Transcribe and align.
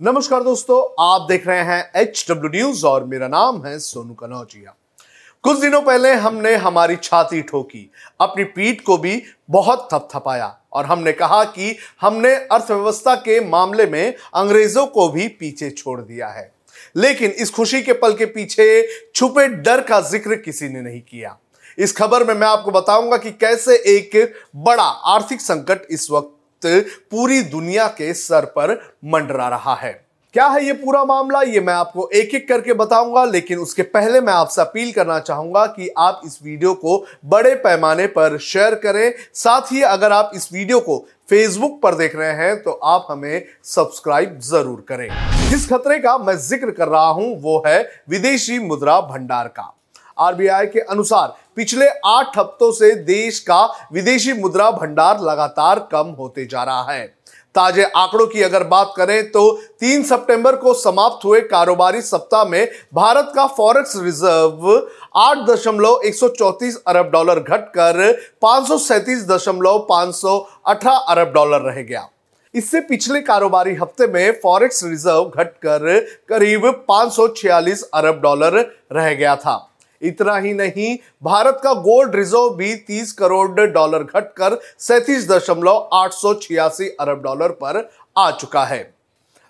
नमस्कार 0.00 0.42
दोस्तों, 0.42 0.78
आप 1.00 1.26
देख 1.28 1.46
रहे 1.46 1.62
हैं 1.64 1.92
एच 1.96 2.24
डब्ल्यू 2.30 2.50
न्यूज़ 2.50 2.84
और 2.86 3.04
मेरा 3.04 3.28
नाम 3.28 3.62
है 3.66 3.78
सोनू 3.78 4.14
कनौजिया। 4.14 4.74
कुछ 5.44 5.58
दिनों 5.58 5.80
पहले 5.82 6.12
हमने 6.14 6.54
हमारी 6.54 6.96
छाती 6.96 7.42
ठोकी, 7.42 7.90
अपनी 8.20 8.44
पीठ 8.46 8.80
को 8.80 8.96
भी 8.98 9.22
बहुत 9.50 9.88
थपथपाया 9.92 10.52
और 10.72 10.84
हमने 10.84 11.12
कहा 11.12 11.42
कि 11.44 11.76
हमने 12.00 12.34
अर्थव्यवस्था 12.34 13.14
के 13.16 13.40
मामले 13.40 13.86
में 13.86 14.14
अंग्रेज़ों 14.34 14.86
को 14.86 15.08
भी 15.08 15.28
पीछे 15.30 15.70
छोड़ 15.70 16.00
दिया 16.00 16.28
है। 16.28 16.50
लेकिन 16.96 17.30
इस 17.30 17.50
खुशी 17.50 17.82
के 17.82 17.92
पल 17.94 18.14
के 18.14 18.26
पीछे 18.26 18.66
छुपे 19.14 19.48
डर 19.48 19.80
का 19.80 20.00
ज़िक्र 20.02 20.36
किसी 20.36 20.68
ने 20.68 20.80
नहीं 20.80 21.00
किया। 21.00 21.36
इस 21.78 21.96
खबर 21.96 22.24
में 22.24 22.34
मैं 22.34 22.46
आपको 22.46 22.70
बताऊँगा 22.70 23.16
कि 23.16 23.30
कैसे 23.30 23.82
एक 23.88 24.34
बड़ा 24.56 24.88
आर्थिक 25.14 25.40
संकट 25.40 25.86
इस 25.90 26.10
वक्त 26.10 26.36
पूरी 26.66 27.40
दुनिया 27.42 27.86
के 27.88 28.12
सर 28.14 28.44
पर 28.56 28.80
मंडरा 29.04 29.48
रहा 29.48 29.74
है। 29.76 29.92
क्या 30.34 30.46
है 30.46 30.64
ये 30.64 30.72
पूरा 30.74 31.04
मामला? 31.04 31.40
ये 31.42 31.60
मैं 31.60 31.72
आपको 31.74 32.08
एक 32.10 32.34
एक 32.34 32.46
करके 32.48 32.72
बताऊँगा, 32.74 33.24
लेकिन 33.24 33.58
उसके 33.58 33.82
पहले 33.84 34.20
मैं 34.20 34.32
आपसे 34.32 34.60
अपील 34.62 34.90
करना 34.92 35.18
चाहूँगा 35.20 35.64
कि 35.66 35.88
आप 35.98 36.22
इस 36.26 36.38
वीडियो 36.42 36.72
को 36.74 36.96
बड़े 37.26 37.54
पैमाने 37.56 38.06
पर 38.08 38.36
शेयर 38.38 38.74
करें। 38.76 39.12
साथ 39.34 39.72
ही 39.72 39.82
अगर 39.82 40.12
आप 40.12 40.30
इस 40.34 40.48
वीडियो 40.52 40.80
को 40.80 40.98
फेसबुक 41.30 41.80
पर 41.82 41.94
देख 41.94 42.16
रहे 42.16 42.32
हैं 42.36 42.62
तो 42.62 42.70
आप 42.70 43.06
हमें 43.10 43.44
सब्सक्राइब 43.64 44.38
ज़रूर 44.42 44.84
करें। 44.88 45.08
जिस 45.50 45.68
खतरे 45.68 45.98
का 45.98 46.16
मैं 46.18 46.36
ज़िक्र 46.38 46.70
कर 46.70 46.88
रहा 46.88 47.08
हूँ, 47.08 47.40
वो 47.40 47.62
है 47.66 47.80
विदेशी 48.10 48.58
मुद्रा 48.58 49.00
भंडार 49.02 49.48
का। 49.48 49.72
आरबीआई 50.18 50.66
के 50.66 50.80
अनुसार 50.80 51.34
पिछले 51.56 51.88
आठ 52.06 52.38
हफ्तों 52.38 52.70
से 52.72 52.94
देश 53.04 53.38
का 53.40 53.64
विदेशी 53.92 54.32
मुद्रा 54.32 54.70
भंडार 54.70 55.20
लगातार 55.20 55.88
कम 55.92 56.14
होते 56.18 56.44
जा 56.46 56.62
रहा 56.62 56.92
है। 56.92 57.06
ताजे 57.54 57.84
आंकड़ों 57.86 58.26
की 58.26 58.42
अगर 58.42 58.62
बात 58.64 58.92
करें 58.96 59.30
तो 59.30 59.40
3 59.80 60.02
सितंबर 60.04 60.56
को 60.56 60.72
समाप्त 60.74 61.24
हुए 61.24 61.40
कारोबारी 61.42 62.00
सप्ताह 62.02 62.44
में 62.44 62.68
भारत 62.94 63.32
का 63.36 63.46
फॉरेक्स 63.48 63.96
रिज़र्व 63.96 64.88
आठ 65.16 65.44
दशमलव 65.50 66.00
एक 66.04 66.14
अरब 66.86 67.10
डॉलर 67.10 67.40
घटकर 67.40 68.12
पाँच 68.42 70.24
अरब 71.08 71.32
डॉलर 71.34 71.60
रह 71.60 71.80
गया। 71.82 72.08
इससे 72.54 72.80
पिछले 72.80 73.20
कारोबारी 73.20 73.74
हफ़्ते 73.74 74.06
में 74.06 74.40
फॉरेक्स 74.42 74.84
रिज़र्व 74.84 75.32
घटकर 75.36 75.98
करीब 76.28 76.66
546 76.90 77.82
अरब 77.94 78.20
डॉलर 78.22 78.58
रह 78.92 79.12
गया 79.14 79.36
था। 79.36 79.56
इतना 80.04 80.36
ही 80.36 80.52
नहीं, 80.54 80.96
भारत 81.22 81.60
का 81.64 81.72
गोल्ड 81.74 82.16
रिज़र्व 82.16 82.48
भी 82.50 82.74
30 82.86 83.12
करोड़ 83.12 83.60
डॉलर 83.62 84.02
घटकर 84.04 84.58
सैतीस 84.78 85.28
दशमलव 85.30 85.88
आठ 85.92 86.12
सौ 86.12 86.34
छियासी 86.34 86.88
अरब 86.90 87.22
डॉलर 87.22 87.52
पर 87.62 87.88
आ 88.16 88.30
चुका 88.32 88.64
है। 88.64 88.82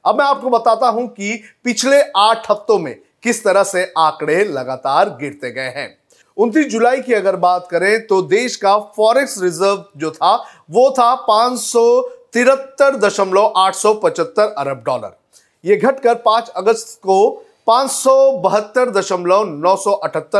अब 0.04 0.18
मैं 0.18 0.24
आपको 0.24 0.50
बताता 0.50 0.88
हूँ 0.88 1.06
कि 1.08 1.42
पिछले 1.64 2.00
आठ 2.16 2.50
हफ्तों 2.50 2.78
में 2.78 2.94
किस 3.22 3.44
तरह 3.44 3.62
से 3.64 3.84
आंकड़े 3.98 4.44
लगातार 4.44 5.08
गिरते 5.20 5.50
गए 5.50 5.72
हैं। 5.76 5.88
उनतीस 6.36 6.66
जुलाई 6.66 7.00
की 7.00 7.14
अगर 7.14 7.36
बात 7.38 7.68
करें 7.70 8.06
तो 8.06 8.20
देश 8.22 8.56
का 8.56 8.78
फॉरेक्स 8.96 9.40
रिज़र्व 9.42 9.84
जो 9.96 10.10
था, 10.10 10.34
वो 10.70 10.90
था 10.90 11.14
पाँच 11.28 11.58
सौ 11.60 12.10
दशमलव 12.36 13.52
आठ 13.56 13.74
सौ 13.74 13.92
पचहत्तर 13.94 14.54
अरब 14.58 14.82
डॉलर। 14.86 15.16
ये 15.64 15.76
घटकर 15.76 16.14
पाँच 16.14 16.48
अगस्त 16.48 16.98
को 16.98 17.44
पाँच 17.66 17.90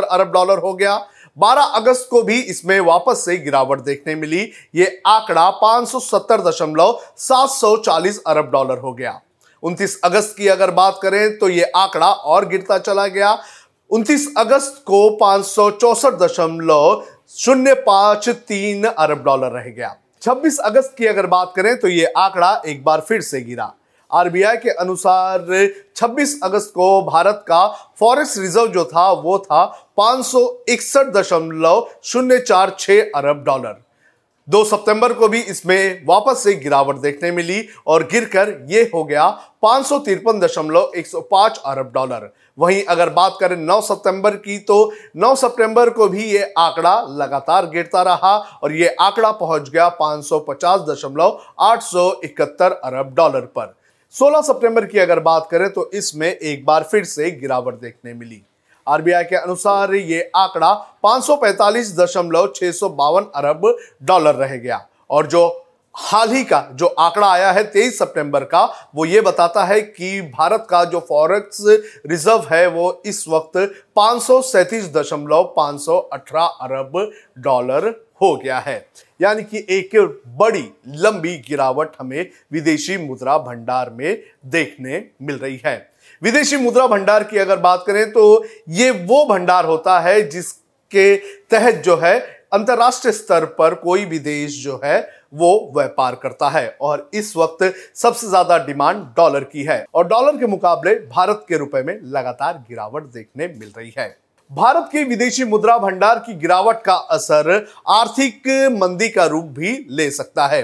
अरब 0.05 0.31
डॉलर 0.33 0.59
हो 0.59 0.73
गया। 0.73 0.97
12 1.37 1.73
अगस्त 1.75 2.07
को 2.11 2.23
भी 2.23 2.41
इसमें 2.41 2.79
वापस 2.81 3.25
से 3.25 3.37
गिरावट 3.37 3.81
देखने 3.81 4.15
मिली। 4.15 4.51
ये 4.75 4.87
आंकड़ा 5.07 5.49
पाँच 5.53 5.89
सौ 5.89 5.99
सत्तर 6.01 6.41
दशमलव 6.41 6.99
सात 7.17 7.49
सौ 7.51 7.77
चालीस 7.77 8.23
अरब 8.27 8.51
डॉलर 8.51 8.79
हो 8.79 8.93
गया। 8.93 9.21
29 9.63 10.01
अगस्त 10.05 10.35
की 10.39 10.49
अगर 10.49 10.71
बात 10.71 10.99
करें 11.03 11.39
तो 11.39 11.49
ये 11.49 11.65
आंकड़ा 11.77 12.07
और 12.07 12.49
गिरता 12.49 12.79
चला 12.79 13.07
गया। 13.07 13.37
29 13.91 14.29
अगस्त 14.39 14.83
को 14.87 15.09
पाँच 15.17 15.45
शून्य 17.31 17.75
पाँच 17.75 18.29
तीन 18.29 18.85
अरब 18.85 19.23
डॉलर 19.25 19.51
रह 19.51 19.71
गया। 19.71 19.95
26 20.23 20.59
अगस्त 20.59 20.95
की 20.99 21.07
अगर 21.07 21.27
बात 21.27 21.53
करें 21.57 21.77
तो 21.81 21.89
ये 21.89 22.05
आंकड़ा 22.07 22.63
एक 22.67 22.85
बार 22.85 23.01
फिर 23.01 23.21
से 23.21 23.41
गिरा। 23.41 23.73
आरबीआई 24.11 24.57
के 24.57 24.71
अनुसार 24.71 25.47
26 25.97 26.35
अगस्त 26.43 26.73
को 26.75 27.01
भारत 27.03 27.45
का 27.49 27.67
फॉरेक्स 28.01 28.37
रिज़र्व 28.39 28.67
जो 28.67 28.85
था, 28.85 29.11
वो 29.13 29.39
था 29.39 29.65
पाँच 29.97 30.25
अरब 33.17 33.43
डॉलर। 33.47 33.83
दो 34.49 34.63
सितंबर 34.65 35.13
को 35.13 35.29
भी 35.29 35.41
इसमें 35.41 36.03
वापस 36.07 36.43
से 36.45 36.55
गिरावट 36.55 36.97
देखने 36.97 37.31
मिली 37.31 37.67
और 37.87 38.03
गिरकर 38.03 38.49
ये 38.71 38.83
हो 38.95 39.05
गया 39.05 39.29
पाँच 39.63 41.61
अरब 41.67 41.91
डॉलर। 41.95 42.29
वहीं 42.59 42.83
अगर 42.85 43.11
बात 43.11 43.37
करें 43.41 43.57
9 43.59 43.81
सितंबर 43.81 44.37
की 44.37 44.59
तो 44.59 44.77
9 45.17 45.35
सितंबर 45.37 45.91
को 45.91 46.09
भी 46.09 46.25
ये 46.25 46.43
आंकड़ा 46.59 47.01
लगातार 47.13 47.67
गिरता 47.67 48.03
रहा 48.03 48.37
और 48.63 48.73
ये 48.73 48.89
आंकड़ा 49.01 49.31
पहुँच 49.33 49.69
गया 49.69 49.89
पाँच 50.01 50.25
अरब 52.65 53.15
डॉलर 53.15 53.47
पर। 53.49 53.75
16 54.15 54.43
सितंबर 54.43 54.85
की 54.85 54.99
अगर 54.99 55.21
बात 55.21 55.49
करें 55.51 55.73
तो 55.73 55.91
इसमें 55.95 56.29
एक 56.29 56.65
बार 56.65 56.83
फिर 56.83 57.05
से 57.05 57.31
गिरावट 57.31 57.75
देखने 57.75 58.15
मिली। 58.15 58.43
आरबीआई 58.89 59.25
के 59.25 59.37
अनुसार 59.37 59.95
ये 59.95 60.31
आंकड़ा 60.37 60.73
पाँच 61.03 61.23
अरब 63.35 63.77
डॉलर 64.03 64.35
रह 64.35 64.57
गया 64.57 64.89
और 65.11 65.27
जो 65.27 65.64
हाल 65.97 66.31
ही 66.31 66.45
का 66.45 66.69
जो 66.73 66.87
आंकड़ा 66.87 67.27
आया 67.33 67.51
है 67.53 67.73
23 67.73 67.99
सितंबर 67.99 68.45
का, 68.45 68.91
वो 68.95 69.05
ये 69.05 69.21
बताता 69.21 69.65
है 69.65 69.81
कि 69.83 70.21
भारत 70.21 70.67
का 70.71 70.85
जो 70.85 71.01
फॉरेक्स 71.01 71.63
रिज़र्व 72.07 72.47
है, 72.53 72.67
वो 72.67 73.03
इस 73.07 73.25
वक्त 73.29 73.53
पाँच 73.97 75.87
अरब 75.91 77.13
डॉलर 77.39 77.89
हो 78.23 78.37
गया 78.37 78.59
है। 78.59 78.87
यानी 79.23 79.43
कि 79.43 79.67
एक 79.71 79.97
बड़ी 80.39 80.73
लंबी 80.89 81.37
गिरावट 81.49 81.93
हमें 82.01 82.31
विदेशी 82.53 82.97
मुद्रा 82.97 83.39
भंडार 83.39 83.91
में 83.91 84.23
देखने 84.47 85.05
मिल 85.23 85.37
रही 85.37 85.61
है। 85.67 85.91
विदेशी 86.23 86.57
मुद्रा 86.57 86.87
भंडार 86.87 87.25
की 87.25 87.39
अगर 87.39 87.57
बात 87.57 87.85
करें 87.87 88.11
तो 88.13 88.45
ये 88.69 88.91
वो 88.91 89.25
भंडार 89.27 89.65
होता 89.65 90.01
है 90.01 90.29
जिसके 90.29 91.17
तहत 91.17 91.75
जो 91.75 91.97
है 91.97 92.44
अंतरराष्ट्रीय 92.55 93.13
स्तर 93.13 93.45
पर 93.59 93.75
कोई 93.75 94.05
भी 94.05 94.19
देश 94.21 94.63
जो 94.65 94.81
है, 94.85 94.99
वो 95.35 95.73
व्यापार 95.77 96.15
करता 96.15 96.49
है 96.49 96.69
और 96.81 97.09
इस 97.15 97.37
वक्त 97.37 97.63
सबसे 97.95 98.27
ज़्यादा 98.27 98.59
डिमांड 98.67 99.03
डॉलर 99.17 99.45
की 99.45 99.63
है 99.63 99.85
और 99.95 100.07
डॉलर 100.09 100.37
के 100.39 100.47
मुकाबले 100.47 100.95
भारत 101.09 101.45
के 101.49 101.59
रुपए 101.59 101.83
में 101.83 101.99
लगातार 102.05 102.63
गिरावट 102.69 103.03
देखने 103.05 103.49
मिल 103.49 103.73
रही 103.79 103.93
है। 103.99 104.09
भारत 104.51 104.89
के 104.93 105.03
विदेशी 105.05 105.45
मुद्रा 105.45 105.77
भंडार 105.79 106.19
की 106.19 106.35
गिरावट 106.37 106.83
का 106.83 106.95
असर 106.95 107.51
आर्थिक 107.91 108.49
मंदी 108.73 109.09
का 109.09 109.25
रूप 109.27 109.45
भी 109.59 109.77
ले 109.91 110.11
सकता 110.13 110.47
है। 110.47 110.63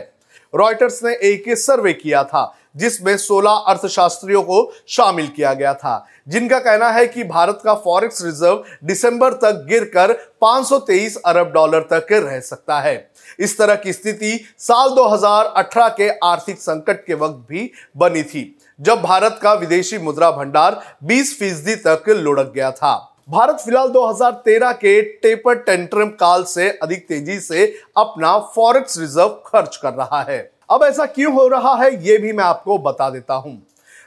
रॉयटर्स 0.54 1.02
ने 1.04 1.12
एक 1.24 1.44
सर्वे 1.58 1.92
किया 1.92 2.22
था 2.24 2.42
जिसमें 2.76 3.16
16 3.16 3.64
अर्थशास्त्रियों 3.68 4.42
को 4.42 4.72
शामिल 4.88 5.28
किया 5.28 5.52
गया 5.54 5.74
था। 5.74 6.06
जिनका 6.28 6.58
कहना 6.58 6.90
है 6.90 7.06
कि 7.06 7.24
भारत 7.24 7.60
का 7.64 7.74
फॉरेक्स 7.74 8.24
रिज़र्व 8.24 8.64
दिसंबर 8.84 9.32
तक 9.32 9.64
गिरकर 9.68 10.12
523 10.40 11.16
अरब 11.16 11.52
डॉलर 11.52 11.80
तक 11.92 12.06
रह 12.12 12.40
सकता 12.40 12.80
है। 12.80 13.10
इस 13.40 13.58
तरह 13.58 13.74
की 13.74 13.92
स्थिति 13.92 14.44
साल 14.58 14.90
2018 14.90 15.88
के 15.88 16.08
आर्थिक 16.24 16.58
संकट 16.58 17.04
के 17.06 17.14
वक्त 17.14 17.46
भी 17.50 17.70
बनी 17.96 18.22
थी, 18.22 18.56
जब 18.80 19.02
भारत 19.02 19.38
का 19.42 19.52
विदेशी 19.52 19.98
मुद्रा 19.98 20.30
भंडार 20.30 20.80
20 21.04 21.38
फ़ीसदी 21.38 21.74
तक 21.76 22.08
लुढ़क 22.08 22.52
गया 22.54 22.70
था। 22.70 23.06
भारत 23.30 23.60
फ़िलहाल 23.60 23.88
2013 23.88 24.72
के 24.72 25.00
टेपर 25.02 25.54
टेंट्रम 25.56 26.08
काल 26.10 26.44
से 26.44 26.68
अधिक 26.82 27.06
तेज़ी 27.08 27.38
से 27.40 27.66
अपना 27.96 28.38
फॉरेक्स 28.54 28.98
रिज़र्व 28.98 29.28
खर्च 29.46 29.76
कर 29.76 29.92
रहा 29.92 30.22
है। 30.22 30.38
अब 30.70 30.82
ऐसा 30.84 31.06
क्यों 31.06 31.32
हो 31.34 31.46
रहा 31.48 31.74
है 31.74 31.92
यह 32.04 32.18
भी 32.18 32.32
मैं 32.32 32.44
आपको 32.44 32.78
बता 32.78 33.10
देता 33.10 33.34
हूँ। 33.34 33.60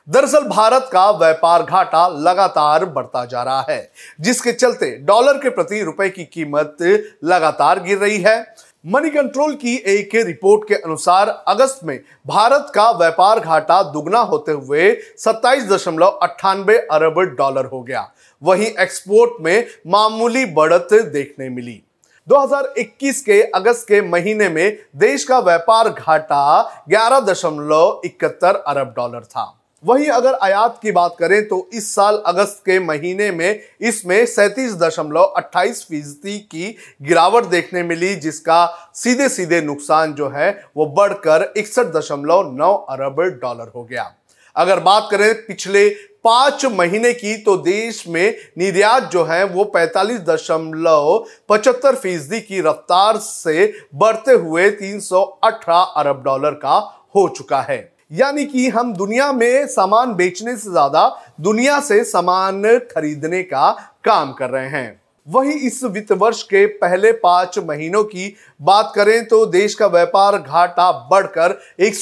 दरअसल 0.08 0.44
भारत 0.44 0.90
का 0.94 1.10
व्यापार 1.12 1.64
घाटा 1.64 2.08
लगातार 2.08 2.86
बढ़ता 2.86 3.24
जा 3.26 3.44
रहा 3.44 3.66
है, 3.70 3.92
जिसके 4.22 4.52
चलते 4.52 4.90
डॉलर 4.98 5.38
के 5.38 5.50
प्रति 5.50 5.82
रुपए 5.82 6.10
की 6.10 6.26
कीमत 6.26 6.78
लगातार 7.24 7.84
गिर 7.84 7.98
रही 7.98 8.22
है। 8.22 8.40
मनी 8.86 9.10
कंट्रोल 9.10 9.54
की 9.56 9.76
एक 9.88 10.16
रिपोर्ट 10.18 10.68
के 10.68 10.76
अनुसार 10.76 11.30
अगस्त 11.48 11.80
में 11.84 12.00
भारत 12.28 12.72
का 12.76 12.90
व्यापार 12.92 13.40
घाटा 13.40 13.82
दुगना 13.84 14.20
होते 14.22 14.52
हुए 14.52 14.92
सत्ताईस 15.18 15.70
दशमलव 15.70 16.20
अट्ठानबे 16.24 16.76
अरब 16.92 17.20
डॉलर 17.38 17.66
हो 17.66 17.82
गया। 17.82 18.10
वहीं 18.42 18.68
एक्सपोर्ट 18.80 19.42
में 19.42 19.66
मामूली 19.88 20.46
बढ़त 20.46 20.94
देखने 20.94 21.50
मिली। 21.50 21.82
2021 22.28 23.22
के 23.22 23.42
अगस्त 23.46 23.88
के 23.88 24.02
महीने 24.02 24.48
में 24.50 24.78
देश 24.96 25.24
का 25.24 25.40
व्यापार 25.40 25.90
घाटा 25.90 26.62
ग्यारह 26.90 27.20
दशमलव 27.22 28.02
इकहत्तर 28.06 28.56
अरब 28.58 28.94
डॉलर 28.98 29.24
था। 29.24 29.44
वहीं 29.84 30.08
अगर 30.08 30.34
आयात 30.34 30.78
की 30.82 30.92
बात 30.92 31.16
करें 31.20 31.48
तो 31.48 31.68
इस 31.74 31.94
साल 31.96 32.22
अगस्त 32.26 32.62
के 32.66 32.80
महीने 32.80 33.30
में 33.32 33.60
इसमें 33.82 34.26
सैतीस 34.26 34.76
दशमलव 34.76 35.24
अट्ठाईस 35.38 35.84
फ़ीसदी 35.84 36.38
की 36.40 36.76
गिरावट 37.02 37.46
देखने 37.46 37.84
मिली, 37.84 38.16
जिसका 38.16 38.92
सीधे 38.96 39.30
सीधे 39.30 39.62
नुकसान 39.62 40.14
जो 40.14 40.30
है 40.30 40.50
वो 40.78 40.86
बढ़कर 40.96 41.52
इकसठ 41.58 41.94
दशमलव 41.96 42.52
नौ 42.56 42.74
अरब 42.90 43.22
डॉलर 43.42 43.72
हो 43.76 43.84
गया। 43.84 44.12
अगर 44.56 44.80
बात 44.80 45.08
करें 45.12 45.34
पिछले 45.38 45.90
पाँच 46.26 46.66
महीने 46.66 47.14
की 47.14 47.36
तो 47.38 47.56
देश 47.58 48.04
में 48.08 48.36
निर्यात 48.58 49.10
जो 49.12 49.24
है 49.24 49.44
वो 49.44 49.64
पैंतालीस 49.64 50.20
दशमलव 50.20 51.26
पचहत्तर 51.50 51.96
फ़ीसदी 51.96 52.40
की 52.42 52.62
रफ्तार 52.62 53.18
से 53.18 53.74
बढ़ते 53.96 54.32
हुए 54.32 54.70
318 54.72 55.84
अरब 55.98 56.24
डॉलर 56.26 56.52
का 56.52 56.78
हो 57.16 57.28
चुका 57.30 57.62
है। 57.62 57.92
यानी 58.12 58.46
कि 58.46 58.68
हम 58.70 58.94
दुनिया 58.94 59.32
में 59.34 59.68
सामान 59.68 60.14
बेचने 60.14 60.56
से 60.58 60.72
ज़्यादा 60.72 61.08
दुनिया 61.42 61.80
से 61.80 62.04
सामान 62.04 62.64
खरीदने 62.92 63.44
का 63.44 63.72
काम 64.04 64.34
कर 64.34 64.50
रहे 64.50 64.68
हैं। 64.68 65.03
वही 65.28 65.52
इस 65.52 65.84
वित्त 65.84 66.12
वर्ष 66.12 66.44
के 66.44 66.66
पहले 66.66 67.12
पाँच 67.12 67.60
महीनों 67.60 68.04
की 68.04 68.36
बात 68.62 68.92
करें 68.96 69.26
तो 69.26 69.46
देश 69.46 69.76
का 69.76 69.88
व्यापार 69.88 70.38
घाटा 70.38 70.92
बढ़कर 70.92 71.60
एक 71.80 71.96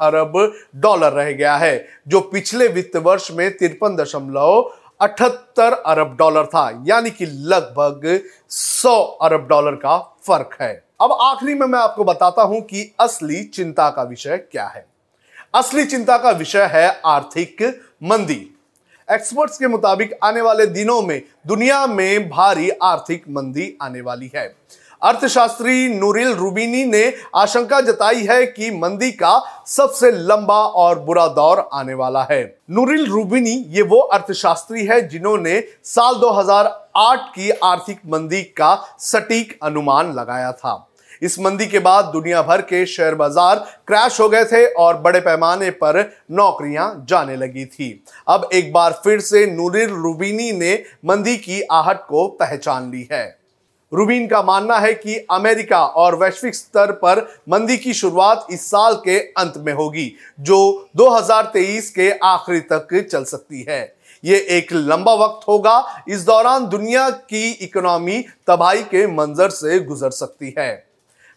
अरब 0.00 0.52
डॉलर 0.76 1.12
रह 1.12 1.32
गया 1.32 1.56
है, 1.56 1.86
जो 2.08 2.20
पिछले 2.20 2.68
वित्त 2.68 2.96
वर्ष 2.96 3.30
में 3.30 3.56
तिरपन 3.56 3.96
दशमलव 3.96 4.72
अठहत्तर 5.00 5.72
अरब 5.72 6.16
डॉलर 6.18 6.46
था, 6.46 6.84
यानी 6.86 7.10
कि 7.10 7.26
लगभग 7.26 8.20
100 8.50 9.18
अरब 9.22 9.46
डॉलर 9.48 9.74
का 9.74 9.98
फ़र्क 10.26 10.56
है। 10.60 10.84
अब 11.00 11.12
आखिरी 11.12 11.54
में 11.54 11.66
मैं 11.66 11.78
आपको 11.78 12.04
बताता 12.04 12.42
हूँ 12.42 12.60
कि 12.60 12.94
असली 13.00 13.44
चिंता 13.44 13.90
का 13.90 14.02
विषय 14.02 14.36
क्या 14.36 14.66
है। 14.66 14.86
असली 15.54 15.84
चिंता 15.84 16.18
का 16.18 16.30
विषय 16.30 16.68
है 16.72 17.00
आर्थिक 17.04 17.62
मंदी। 18.02 18.59
एक्सपर्ट्स 19.12 19.58
के 19.58 19.66
मुताबिक 19.66 20.18
आने 20.24 20.40
वाले 20.40 20.66
दिनों 20.66 21.02
में 21.02 21.22
दुनिया 21.46 21.86
में 21.86 22.28
भारी 22.28 22.70
आर्थिक 22.70 23.24
मंदी 23.30 23.78
आने 23.82 24.00
वाली 24.00 24.30
है। 24.36 24.56
अर्थशास्त्री 25.02 25.88
नूरिल 25.88 26.32
रूबिनी 26.34 26.84
ने 26.84 27.12
आशंका 27.36 27.80
जताई 27.80 28.26
है 28.26 28.46
कि 28.46 28.70
मंदी 28.70 29.10
का 29.10 29.62
सबसे 29.66 30.10
लंबा 30.10 30.62
और 30.62 30.98
बुरा 30.98 31.26
दौर 31.26 31.68
आने 31.72 31.94
वाला 31.94 32.26
है। 32.30 32.58
नूरिल 32.70 33.06
रूबिनी 33.06 33.64
ये 33.68 33.82
वो 33.82 33.98
अर्थशास्त्री 33.98 34.86
है 34.86 35.08
जिन्होंने 35.08 35.64
साल 35.84 36.14
2008 36.14 37.28
की 37.34 37.50
आर्थिक 37.50 38.00
मंदी 38.06 38.42
का 38.42 38.96
सटीक 38.98 39.58
अनुमान 39.62 40.12
लगाया 40.12 40.52
था। 40.52 40.89
इस 41.22 41.38
मंदी 41.38 41.66
के 41.66 41.78
बाद 41.78 42.04
दुनिया 42.04 42.42
भर 42.42 42.60
के 42.62 42.84
शेयर 42.86 43.14
बाज़ार 43.14 43.56
क्रैश 43.86 44.20
हो 44.20 44.28
गए 44.28 44.44
थे 44.44 44.64
और 44.74 44.96
बड़े 44.98 45.20
पैमाने 45.20 45.70
पर 45.70 46.00
नौकरियाँ 46.30 47.04
जाने 47.08 47.36
लगी 47.36 47.64
थी। 47.64 47.92
अब 48.28 48.48
एक 48.52 48.72
बार 48.72 49.00
फिर 49.04 49.20
से 49.20 49.44
नूरिल 49.46 49.90
रूबिनी 49.92 50.50
ने 50.52 50.72
मंदी 51.04 51.36
की 51.36 51.60
आहट 51.62 52.06
को 52.06 52.26
पहचान 52.40 52.90
ली 52.90 53.06
है। 53.12 53.38
रूबीन 53.92 54.26
का 54.26 54.42
मानना 54.42 54.76
है 54.78 54.92
कि 54.94 55.16
अमेरिका 55.30 55.84
और 55.84 56.14
वैश्विक 56.14 56.54
स्तर 56.54 56.90
पर 56.94 57.20
मंदी 57.48 57.76
की 57.76 57.94
शुरुआत 57.94 58.46
इस 58.50 58.66
साल 58.66 58.94
के 58.94 59.18
अंत 59.18 59.54
में 59.56 59.72
होगी, 59.72 60.12
जो 60.38 60.90
2023 60.96 61.90
के 61.90 62.10
आखिरी 62.24 62.60
तक 62.72 63.08
चल 63.10 63.24
सकती 63.24 63.64
है। 63.68 63.82
ये 64.24 64.38
एक 64.50 64.72
लंबा 64.72 65.14
वक्त 65.14 65.48
होगा। 65.48 66.04
इस 66.08 66.24
दौरान 66.24 66.66
दुनिया 66.68 67.08
की 67.10 67.50
इकोनॉमी 67.54 68.20
तबाही 68.46 68.82
के 68.84 69.06
मंजर 69.06 69.50
से 69.50 69.78
गुजर 69.80 70.10
सकती 70.10 70.54
है। 70.58 70.89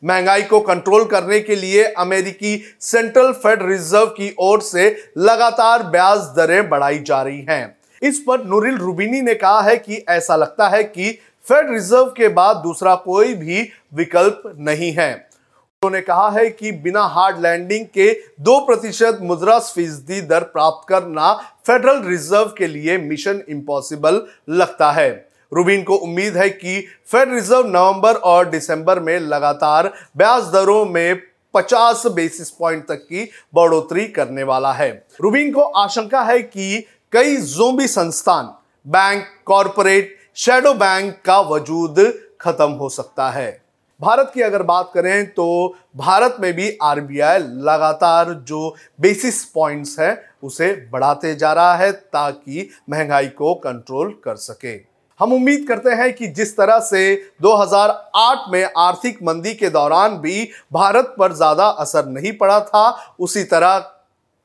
महँगाई 0.03 0.41
को 0.41 0.59
कंट्रोल 0.59 1.05
करने 1.05 1.39
के 1.39 1.55
लिए 1.55 1.83
अमेरिकी 1.83 2.57
सेंट्रल 2.81 3.31
फेड 3.33 3.63
रिज़र्व 3.63 4.05
की 4.07 4.33
ओर 4.39 4.61
से 4.61 4.89
लगातार 5.17 5.83
ब्याज 5.83 6.19
दरें 6.37 6.69
बढ़ाई 6.69 6.99
जा 6.99 7.21
रही 7.21 7.45
हैं। 7.49 7.77
इस 8.01 8.19
पर 8.19 8.43
नूरिल 8.45 8.77
रूबिनी 8.77 9.21
ने 9.21 9.33
कहा 9.35 9.61
है 9.61 9.77
कि 9.77 10.03
ऐसा 10.09 10.35
लगता 10.35 10.67
है 10.67 10.83
कि 10.83 11.11
फेड 11.45 11.71
रिज़र्व 11.71 12.05
के 12.17 12.27
बाद 12.29 12.57
दूसरा 12.57 12.95
कोई 12.95 13.33
भी 13.33 13.69
विकल्प 13.93 14.41
नहीं 14.59 14.91
है। 14.91 15.13
उन्होंने 15.13 16.01
कहा 16.01 16.29
है 16.29 16.49
कि 16.49 16.71
बिना 16.71 17.01
हार्ड 17.05 17.39
लैंडिंग 17.39 17.85
के 17.85 18.11
दो 18.41 18.59
प्रतिशत 18.59 19.19
मुद्रा 19.21 19.57
फ़ीसदी 19.59 20.21
दर 20.21 20.43
प्राप्त 20.43 20.87
करना 20.89 21.33
फेडरल 21.67 22.01
रिज़र्व 22.03 22.53
के 22.57 22.67
लिए 22.67 22.97
मिशन 22.97 23.41
इम्पॉसिबल 23.49 24.21
लगता 24.49 24.91
है। 24.91 25.32
रूबिन 25.53 25.83
को 25.83 25.95
उम्मीद 25.95 26.37
है 26.37 26.49
कि 26.49 26.79
फेड 27.11 27.33
रिज़र्व 27.33 27.67
नवंबर 27.67 28.15
और 28.15 28.49
दिसंबर 28.49 28.99
में 28.99 29.19
लगातार 29.19 29.91
ब्याज 30.17 30.43
दरों 30.43 30.85
में 30.85 31.21
50 31.53 32.05
बेसिस 32.07 32.49
पॉइंट 32.49 32.87
तक 32.87 33.01
की 33.03 33.29
बढ़ोतरी 33.55 34.07
करने 34.07 34.43
वाला 34.43 34.71
है। 34.73 34.91
रूबिन 35.21 35.51
को 35.51 35.61
आशंका 35.61 36.21
है 36.21 36.41
कि 36.41 36.85
कई 37.13 37.35
जोबी 37.37 37.87
संस्थान, 37.87 38.53
बैंक, 38.85 39.25
कॉरपोरेट 39.45 40.15
शेडो 40.35 40.73
बैंक 40.73 41.21
का 41.25 41.39
वजूद 41.41 41.99
खत्म 42.41 42.71
हो 42.71 42.89
सकता 42.89 43.29
है। 43.29 43.61
भारत 43.99 44.31
की 44.33 44.41
अगर 44.41 44.63
बात 44.63 44.89
करें 44.93 45.25
तो 45.25 45.75
भारत 45.95 46.37
में 46.39 46.53
भी 46.53 46.77
आरबीआई 46.81 47.39
लगातार 47.39 48.33
जो 48.47 48.75
बेसिस 49.01 49.43
पॉइंट्स 49.45 49.99
है, 49.99 50.25
उसे 50.43 50.71
बढ़ाते 50.91 51.35
जा 51.35 51.53
रहा 51.53 51.75
है 51.75 51.91
ताकि 51.91 52.69
महँगाई 52.89 53.27
को 53.27 53.53
कंट्रोल 53.55 54.11
कर 54.23 54.35
सके। 54.35 54.92
हम 55.19 55.33
उम्मीद 55.33 55.65
करते 55.67 55.89
हैं 55.93 56.11
कि 56.13 56.27
जिस 56.29 56.55
तरह 56.57 56.79
से 56.81 57.01
2008 57.41 58.51
में 58.51 58.63
आर्थिक 58.77 59.17
मंदी 59.23 59.53
के 59.53 59.69
दौरान 59.69 60.17
भी 60.17 60.49
भारत 60.73 61.15
पर 61.19 61.33
ज़्यादा 61.33 61.65
असर 61.65 62.05
नहीं 62.07 62.31
पड़ा 62.37 62.59
था, 62.59 63.15
उसी 63.19 63.43
तरह 63.45 63.77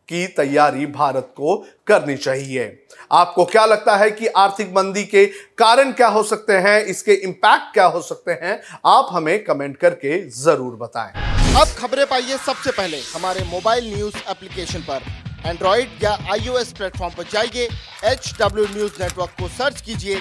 की 0.08 0.26
तैयारी 0.26 0.86
भारत 0.88 1.32
को 1.36 1.56
करनी 1.86 2.16
चाहिए। 2.16 2.84
आपको 3.12 3.44
क्या 3.44 3.64
लगता 3.66 3.96
है 3.96 4.10
कि 4.10 4.26
आर्थिक 4.26 4.72
मंदी 4.76 5.04
के 5.04 5.24
कारण 5.58 5.92
क्या 5.92 6.08
हो 6.08 6.22
सकते 6.22 6.52
हैं, 6.52 6.80
इसके 6.82 7.14
इम्पैक्ट 7.14 7.72
क्या 7.74 7.86
हो 7.86 8.00
सकते 8.02 8.32
हैं, 8.42 8.60
आप 8.86 9.08
हमें 9.12 9.44
कमेंट 9.44 9.76
करके 9.76 10.18
ज़रूर 10.36 10.76
बताएँ। 10.76 11.12
अब 11.56 11.68
खबरें 11.78 12.06
पाइए 12.06 12.36
सबसे 12.38 12.70
पहले 12.70 13.00
हमारे 13.14 13.44
मोबाइल 13.50 13.92
न्यूज़ 13.94 14.16
एप्लीकेशन 14.30 14.80
पर। 14.90 15.02
एंड्रॉइड 15.46 16.02
या 16.02 16.18
आईओएस 16.32 16.72
प्लेटफॉर्म 16.72 17.14
पर 17.16 17.24
जाइए 17.32 17.68
एच 18.04 18.34
डब्ल्यू 18.40 18.64
न्यूज़ 18.66 19.02
नेटवर्क 19.02 19.30
को 19.40 19.48
सर्च 19.48 19.80
कीजिए। 19.80 20.20